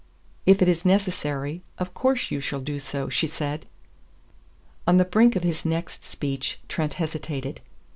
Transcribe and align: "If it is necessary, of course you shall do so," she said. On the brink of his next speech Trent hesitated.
"If 0.47 0.63
it 0.63 0.67
is 0.67 0.83
necessary, 0.83 1.61
of 1.77 1.93
course 1.93 2.31
you 2.31 2.41
shall 2.41 2.59
do 2.59 2.79
so," 2.79 3.07
she 3.07 3.27
said. 3.27 3.67
On 4.87 4.97
the 4.97 5.05
brink 5.05 5.35
of 5.35 5.43
his 5.43 5.63
next 5.63 6.01
speech 6.03 6.59
Trent 6.67 6.95
hesitated. 6.95 7.61